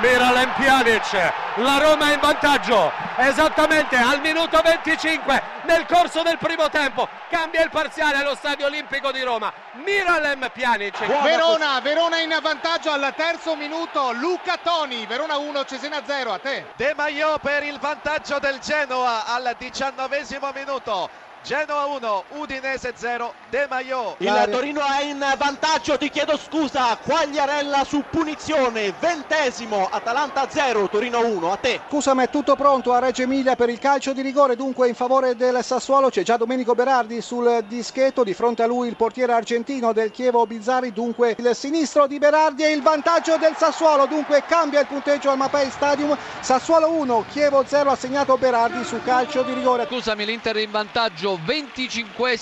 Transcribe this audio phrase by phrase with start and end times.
[0.00, 6.68] Miralem Pjanic, la Roma è in vantaggio esattamente al minuto 25 nel corso del primo
[6.68, 9.52] tempo, cambia il parziale allo Stadio Olimpico di Roma,
[9.84, 10.98] Miralem Pjanic.
[11.22, 16.66] Verona, Verona in vantaggio al terzo minuto, Luca Toni, Verona 1, Cesena 0, a te.
[16.74, 21.08] De Maio per il vantaggio del Genoa al diciannovesimo minuto.
[21.44, 24.14] Genoa 1, Udinese 0, De Maio.
[24.16, 31.22] Il Torino è in vantaggio, ti chiedo scusa, Quagliarella su punizione, ventesimo, Atalanta 0, Torino
[31.22, 31.80] 1, a te.
[31.86, 34.94] Scusa, ma è tutto pronto a Reggio Emilia per il calcio di rigore, dunque in
[34.94, 39.34] favore del Sassuolo c'è già Domenico Berardi sul dischetto, di fronte a lui il portiere
[39.34, 44.44] argentino del Chievo Bizzarri, dunque il sinistro di Berardi e il vantaggio del Sassuolo, dunque
[44.46, 49.42] cambia il punteggio al Mapei Stadium, Sassuolo 1, Chievo 0 ha segnato Berardi su calcio
[49.42, 49.86] di rigore.
[49.86, 52.38] Scusami, l'Inter in vantaggio 25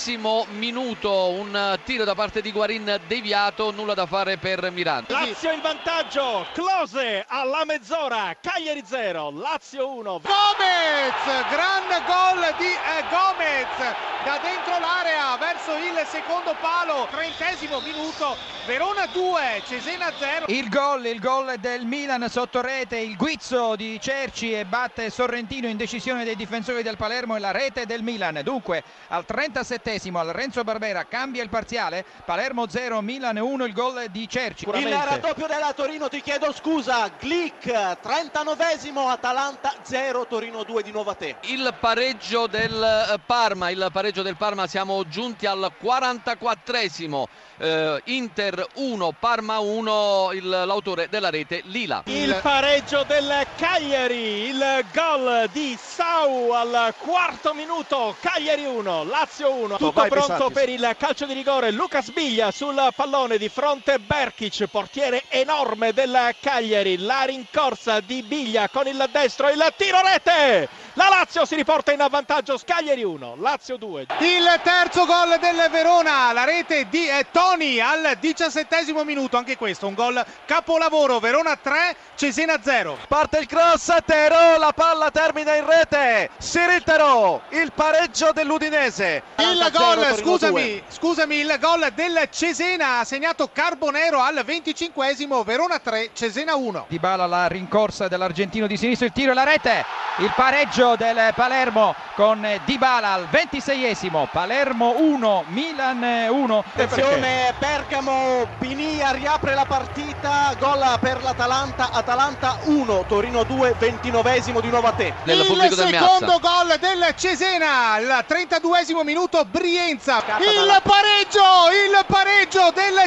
[0.53, 5.21] minuto, un tiro da parte di Guarin deviato, nulla da fare per Miranda.
[5.21, 10.21] Lazio in vantaggio, Close alla mezz'ora, Cagliari 0, Lazio 1.
[10.23, 18.37] Gomez, gran gol di eh, Gomez da dentro l'area verso il secondo palo, trentesimo minuto,
[18.67, 20.45] Verona 2, Cesena 0.
[20.47, 25.67] Il gol, il gol del Milan sotto rete, il guizzo di Cerci e batte Sorrentino
[25.67, 28.41] in decisione dei difensori del Palermo e la rete del Milan.
[28.45, 34.06] Dunque al 37esimo al Renzo Barbera cambia il parziale, Palermo 0, Milan 1, il gol
[34.11, 34.66] di Cerci.
[34.69, 41.10] Il raddoppio della Torino, ti chiedo scusa, Glick, 39esimo, Atalanta 0, Torino 2 di nuovo
[41.10, 41.36] a te.
[41.42, 47.25] Il pareggio del Parma, il pareggio del Parma siamo giunti al 44esimo.
[47.59, 52.03] Eh, Inter 1, Parma 1, il, l'autore della rete Lila.
[52.06, 59.77] Il pareggio del Cagliari, il gol di Sau al quarto minuto, Cagliari 1, Lazio 1.
[59.77, 60.59] Tutto Vai, pronto Pisantis.
[60.59, 66.34] per il calcio di rigore, Lucas Biglia sul pallone di fronte Berkic, portiere enorme del
[66.41, 70.81] Cagliari, la rincorsa di Biglia con il destro, il tiro rete!
[70.94, 74.08] La Lazio si riporta in vantaggio, Cagliari 1, Lazio 2.
[74.19, 79.86] Il terzo gol del Verona, la rete di eh, Toni al diciassettesimo minuto, anche questo
[79.86, 82.98] un gol capolavoro, Verona 3, Cesena 0.
[83.08, 86.28] Parte il cross, Tero, la palla termina in rete.
[86.36, 89.22] Sirittero, il pareggio dell'Udinese.
[89.38, 96.10] Il gol, scusami, scusami, il gol del Cesena ha segnato Carbonero al venticinquesimo, Verona 3,
[96.12, 96.84] Cesena 1.
[96.88, 99.86] Di Bala la rincorsa dell'argentino di sinistra, il tiro e la rete,
[100.19, 106.65] il pareggio del Palermo con Dybala al 26esimo, Palermo 1, Milan 1.
[106.75, 114.69] Attenzione, Bergamo, Pinia riapre la partita, gol per l'Atalanta, Atalanta 1, Torino 2, 29esimo di
[114.71, 115.15] nuovo a te.
[115.25, 122.02] Il secondo gol del Cesena al 32esimo minuto Brienza il pareggio il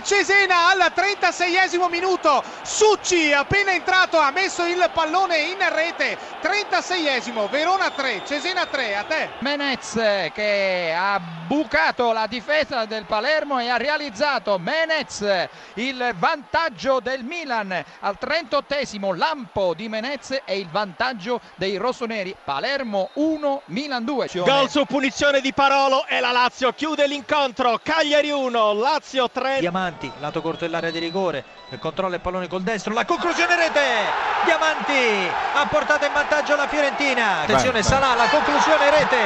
[0.02, 2.44] Cesena al 36esimo minuto.
[2.64, 6.18] Succi appena entrato ha messo il pallone in rete.
[6.42, 9.30] 36esimo Verona 3 Cesena 3 a te.
[9.40, 9.94] Menez
[10.34, 17.84] che ha bucato la difesa del Palermo e ha realizzato Menez il vantaggio del Milan.
[18.00, 22.36] Al 38esimo Lampo di Menez e il vantaggio dei rossoneri.
[22.44, 27.80] Palermo 1 Milan 2 Gol su punizione di Parolo e la Lazio chiude l'incontro.
[27.82, 29.60] Cagliari 1, Lazio 3.
[29.86, 31.44] Diamanti, lato corto dell'area di rigore,
[31.80, 33.82] controlla il pallone col destro, la conclusione rete,
[34.44, 39.18] Diamanti ha portato in vantaggio la Fiorentina, attenzione Salà, la conclusione rete,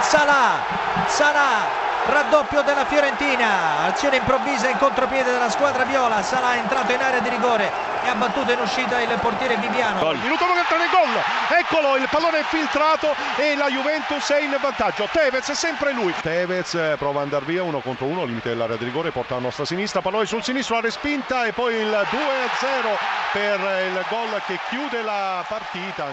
[0.00, 0.64] Salà,
[1.06, 7.00] Salà, raddoppio della Fiorentina, azione improvvisa in contropiede della squadra viola, Salà è entrato in
[7.00, 7.70] area di rigore
[8.04, 10.12] e ha battuto in uscita il portiere Viviano.
[10.12, 14.56] Minuto che entra nel gol, eccolo il pallone è filtrato e la Juventus è in
[14.60, 15.08] vantaggio.
[15.10, 16.14] Tevez è sempre lui.
[16.20, 19.40] Tevez eh, prova ad andare via uno contro uno, limite dell'area di rigore, porta la
[19.40, 24.58] nostra sinistra, pallone sul sinistro, la respinta e poi il 2-0 per il gol che
[24.68, 26.06] chiude la partita.